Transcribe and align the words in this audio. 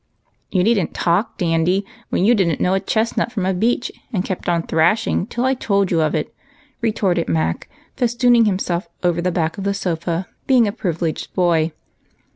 "You 0.51 0.63
need 0.63 0.79
n't 0.81 0.95
talk. 0.95 1.37
Dandy, 1.37 1.85
when 2.09 2.25
you 2.25 2.33
did 2.33 2.47
n't 2.47 2.59
know 2.59 2.73
a 2.73 2.79
chestnut 2.79 3.31
from 3.31 3.45
a 3.45 3.53
beech, 3.53 3.91
and 4.11 4.25
kept 4.25 4.49
on 4.49 4.63
thrashing 4.63 5.27
till 5.27 5.45
I 5.45 5.53
told 5.53 5.91
you 5.91 6.01
of 6.01 6.15
it," 6.15 6.33
retorted 6.81 7.29
Mac, 7.29 7.69
festooning 7.95 8.45
himself 8.45 8.89
over 9.03 9.21
the 9.21 9.31
back 9.31 9.59
of 9.59 9.63
the 9.63 9.75
sofa, 9.75 10.27
being 10.47 10.67
a 10.67 10.71
privileged 10.71 11.31
boy. 11.35 11.71